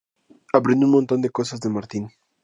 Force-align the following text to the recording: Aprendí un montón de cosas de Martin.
Aprendí 0.57 0.85
un 0.87 0.93
montón 0.95 1.19
de 1.21 1.29
cosas 1.37 1.59
de 1.63 1.69
Martin. 1.75 2.03